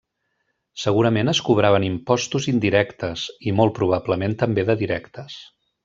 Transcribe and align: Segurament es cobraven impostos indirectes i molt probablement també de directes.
Segurament 0.83 1.29
es 1.33 1.41
cobraven 1.49 1.85
impostos 1.89 2.47
indirectes 2.53 3.27
i 3.51 3.55
molt 3.61 3.79
probablement 3.79 4.35
també 4.45 4.69
de 4.73 4.79
directes. 4.85 5.39